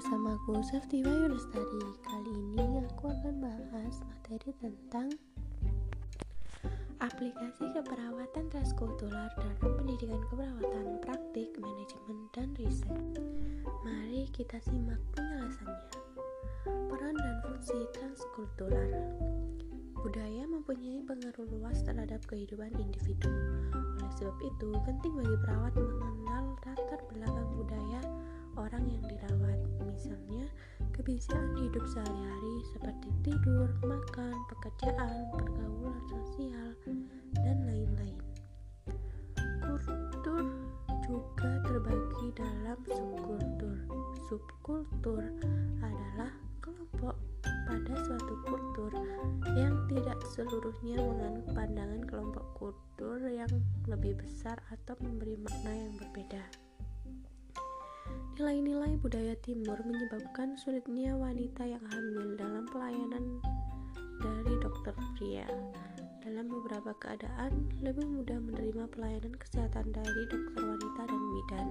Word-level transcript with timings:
Safety 0.00 1.04
Bayu 1.04 1.28
Lestari. 1.28 1.84
Kali 2.00 2.32
ini 2.32 2.80
aku 2.88 3.12
akan 3.12 3.44
bahas 3.44 4.00
materi 4.08 4.56
tentang 4.56 5.12
Aplikasi 7.02 7.66
keperawatan 7.76 8.46
transkultural 8.48 9.28
dalam 9.36 9.58
pendidikan 9.60 10.22
keperawatan 10.30 10.96
praktik, 11.02 11.50
manajemen, 11.60 12.30
dan 12.32 12.48
riset. 12.56 12.94
Mari 13.84 14.30
kita 14.32 14.62
simak 14.64 15.02
penjelasannya. 15.12 15.98
Peran 16.64 17.12
dan 17.18 17.36
fungsi 17.42 17.76
transkultural. 17.92 18.90
Budaya 19.98 20.46
mempunyai 20.46 21.02
pengaruh 21.04 21.46
luas 21.58 21.82
terhadap 21.82 22.22
kehidupan 22.30 22.70
individu. 22.78 23.28
Oleh 23.74 24.12
sebab 24.14 24.38
itu, 24.40 24.70
penting 24.86 25.12
bagi 25.18 25.36
perawat 25.42 25.74
mengenal 25.74 26.54
latar 26.62 27.00
belakang 27.10 27.41
kebiasaan 31.02 31.58
hidup 31.58 31.82
sehari-hari 31.90 32.56
seperti 32.70 33.10
tidur, 33.26 33.66
makan, 33.82 34.38
pekerjaan, 34.54 35.26
pergaulan 35.34 35.98
sosial, 36.06 36.78
dan 37.42 37.58
lain-lain. 37.66 38.22
Kultur 39.66 40.46
juga 41.02 41.50
terbagi 41.66 42.26
dalam 42.38 42.78
subkultur. 42.86 43.78
Subkultur 44.30 45.26
adalah 45.82 46.30
kelompok 46.62 47.18
pada 47.42 47.94
suatu 48.06 48.34
kultur 48.46 48.94
yang 49.58 49.74
tidak 49.90 50.22
seluruhnya 50.30 51.02
menganut 51.02 51.50
pandangan 51.50 52.02
kelompok 52.06 52.46
kultur 52.54 53.18
yang 53.26 53.50
lebih 53.90 54.14
besar 54.22 54.54
atau 54.70 54.94
memberi 55.02 55.34
makna 55.34 55.74
yang 55.74 55.98
berbeda. 55.98 56.61
Nilai-nilai 58.42 58.98
budaya 58.98 59.38
timur 59.46 59.78
menyebabkan 59.86 60.58
sulitnya 60.58 61.14
wanita 61.14 61.62
yang 61.62 61.78
hamil 61.94 62.34
dalam 62.34 62.66
pelayanan 62.74 63.38
dari 64.18 64.58
dokter 64.58 64.90
pria. 65.14 65.46
Dalam 66.26 66.50
beberapa 66.50 66.90
keadaan, 66.98 67.70
lebih 67.86 68.02
mudah 68.02 68.42
menerima 68.42 68.90
pelayanan 68.90 69.30
kesehatan 69.38 69.94
dari 69.94 70.22
dokter 70.26 70.58
wanita 70.58 71.02
dan 71.06 71.22
bidan. 71.22 71.68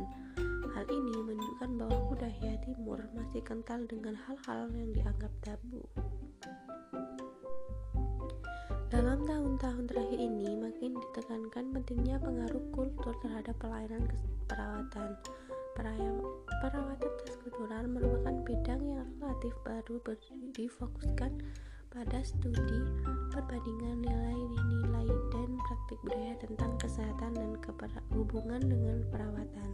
Hal 0.71 0.87
ini 0.87 1.15
menunjukkan 1.19 1.71
bahwa 1.75 1.99
budaya 2.07 2.55
timur 2.63 3.03
masih 3.19 3.43
kental 3.43 3.83
dengan 3.91 4.15
hal-hal 4.23 4.71
yang 4.71 4.95
dianggap 4.95 5.33
tabu. 5.43 5.83
Dalam 8.87 9.27
tahun-tahun 9.27 9.91
terakhir 9.91 10.19
ini, 10.23 10.55
makin 10.55 10.95
ditekankan 10.95 11.75
pentingnya 11.75 12.15
pengaruh 12.23 12.63
kultur 12.71 13.11
terhadap 13.19 13.59
pelayanan 13.59 14.07
perawatan 14.47 15.19
perawatan 16.61 17.11
kultural 17.61 17.85
merupakan 17.85 18.35
bidang 18.41 18.81
yang 18.81 19.07
relatif 19.21 19.53
baru 19.61 20.01
difokuskan 20.57 21.31
pada 21.93 22.19
studi 22.25 22.81
perbandingan 23.29 24.01
nilai-nilai 24.01 25.09
dan 25.29 25.49
praktik 25.61 25.99
budaya 26.01 26.33
tentang 26.41 26.73
kesehatan 26.81 27.31
dan 27.37 27.51
hubungan 28.17 28.61
dengan 28.65 28.97
perawatan. 29.13 29.69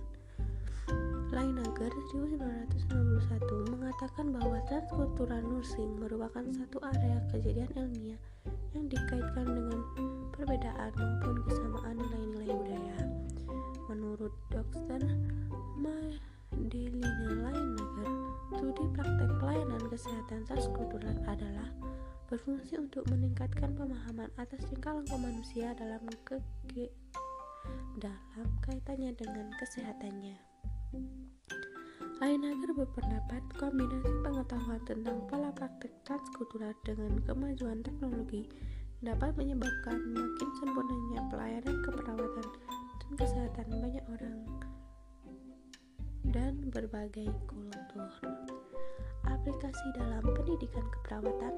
Lainager 1.31 1.91
1991 2.11 3.71
mengatakan 3.75 4.31
bahwa 4.31 4.57
transkultural 4.67 5.43
nursing 5.43 5.95
merupakan 5.99 6.43
satu 6.55 6.79
area 6.91 7.19
kejadian 7.31 7.71
ilmiah 7.75 8.19
yang 8.75 8.85
dikaitkan 8.87 9.47
dengan 9.47 9.79
perbedaan 10.35 10.91
maupun 10.95 11.35
kesamaan 11.47 11.95
nilai-nilai 11.99 12.51
budaya. 12.51 12.97
Menurut 13.87 14.35
Dr. 14.51 14.99
kesehatan 19.97 20.45
transkultural 20.45 21.17
adalah 21.25 21.73
berfungsi 22.29 22.77
untuk 22.77 23.01
meningkatkan 23.09 23.73
pemahaman 23.73 24.29
atas 24.37 24.61
tingkah 24.69 24.93
laku 24.93 25.17
manusia 25.17 25.73
dalam 25.73 26.05
ke 26.21 26.37
dalam 27.97 28.47
kaitannya 28.61 29.17
dengan 29.17 29.49
kesehatannya. 29.57 30.37
Lainager 32.21 32.77
berpendapat 32.77 33.41
kombinasi 33.57 34.13
pengetahuan 34.21 34.81
tentang 34.85 35.17
pola 35.33 35.49
praktek 35.49 35.89
transkultural 36.05 36.77
dengan 36.85 37.17
kemajuan 37.25 37.81
teknologi 37.81 38.45
dapat 39.01 39.33
menyebabkan 39.33 39.97
makin 40.13 40.49
sempurnanya 40.61 41.25
pelayanan 41.33 41.77
keperawatan 41.81 42.47
dan 43.01 43.11
kesehatan 43.17 43.65
banyak 43.81 44.05
orang 44.13 44.37
dan 46.29 46.53
berbagai 46.69 47.33
kultur. 47.49 48.13
Aplikasi 49.47 49.95
dalam 49.95 50.27
pendidikan 50.35 50.83
keperawatan 50.91 51.55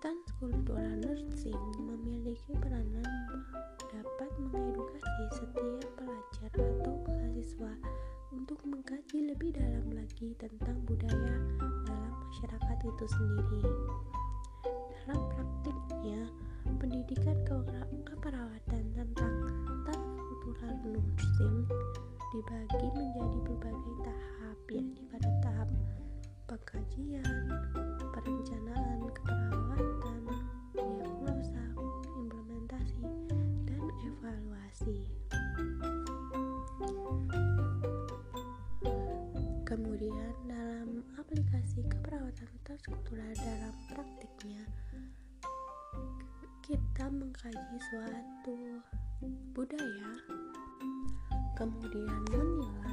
transkultural 0.00 1.04
nursing 1.04 1.60
memiliki 1.76 2.56
peranan 2.64 3.04
dapat 3.92 4.32
mengedukasi 4.40 5.24
setiap 5.36 5.84
pelajar 6.00 6.48
atau 6.48 6.96
mahasiswa 7.04 7.76
untuk 8.32 8.56
mengkaji 8.64 9.20
lebih 9.20 9.52
dalam 9.52 9.84
lagi 9.92 10.32
tentang 10.40 10.80
budaya 10.88 11.36
dalam 11.60 12.14
masyarakat 12.32 12.78
itu 12.88 13.04
sendiri. 13.20 13.62
Dalam 14.96 15.20
praktiknya, 15.28 16.24
pendidikan 16.80 17.36
keperawatan 18.00 18.84
tentang 18.96 19.34
transkultural 19.84 20.72
nursing 20.88 21.68
dibagi 22.32 22.88
menjadi 22.96 23.38
berbagai 23.44 23.94
tahap, 24.08 24.56
yakni 24.72 25.04
pada 25.12 25.28
tahap 25.44 25.68
pengkajian, 26.52 27.48
perencanaan 28.12 29.00
keperawatan, 29.08 30.20
diagnosa, 30.76 31.64
implementasi, 32.12 33.08
dan 33.64 33.80
evaluasi. 34.04 35.00
Kemudian 39.64 40.36
dalam 40.44 41.00
aplikasi 41.16 41.88
keperawatan 41.88 42.52
transkultural 42.68 43.32
dalam 43.32 43.72
praktiknya, 43.88 44.60
kita 46.60 47.08
mengkaji 47.08 47.76
suatu 47.88 48.60
budaya 49.56 50.12
kemudian 51.56 52.20
menilai 52.28 52.91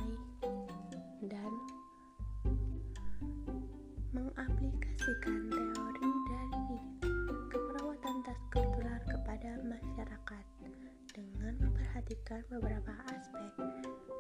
mengaplikasikan 5.00 5.48
teori 5.48 6.12
dari 6.28 6.76
keperawatan 7.48 8.16
transkultural 8.20 9.00
kepada 9.08 9.52
masyarakat 9.64 10.46
dengan 11.16 11.54
memperhatikan 11.64 12.44
beberapa 12.52 12.92
aspek 13.08 13.52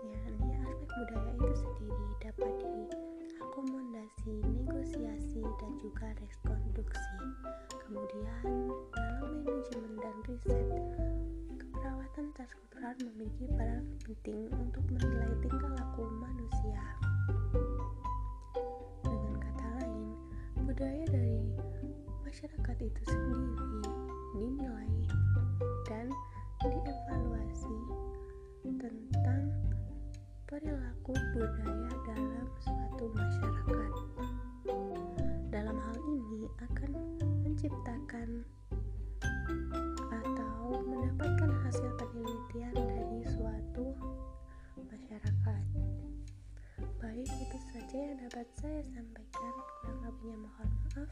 yakni 0.08 0.56
aspek 0.64 0.88
budaya 0.88 1.32
itu 1.36 1.52
sendiri 1.60 2.08
dapat 2.24 2.54
diakomodasi, 2.64 4.34
negosiasi, 4.40 5.44
dan 5.60 5.72
juga 5.84 6.08
rekonstruksi 6.16 7.18
kemudian 7.84 8.44
dalam 8.96 9.32
manajemen 9.44 9.94
dan 10.00 10.16
riset 10.32 10.68
Perawatan 11.76 12.26
transkultural 12.40 12.96
memiliki 13.04 13.52
peran 13.52 13.84
penting 14.08 14.48
untuk 14.56 14.84
menilai 14.96 15.32
tingkah 15.44 15.72
laku 15.76 16.08
manusia. 16.24 16.59
Masyarakat 22.40 22.78
itu 22.88 23.02
sendiri 23.04 23.84
dinilai 24.32 24.96
dan 25.92 26.08
dievaluasi 26.64 27.80
tentang 28.64 29.44
perilaku 30.48 31.20
budaya 31.36 31.92
dalam 32.08 32.48
suatu 32.64 33.12
masyarakat. 33.12 33.92
Dalam 35.52 35.76
hal 35.84 35.98
ini 36.08 36.48
akan 36.64 36.92
menciptakan 37.44 38.48
mendapatkan 40.72 41.52
hasil 41.68 41.92
penelitian 42.00 42.72
dari 42.72 43.20
suatu 43.36 43.92
masyarakat. 44.80 45.64
Baik, 47.04 47.28
itu 47.28 47.58
saja 47.76 47.98
yang 48.00 48.16
dapat 48.16 48.48
saya 48.64 48.80
sampaikan. 48.96 49.54
Kurang 49.84 50.00
lebihnya 50.08 50.40
mohon 50.40 50.70
maaf. 50.88 51.12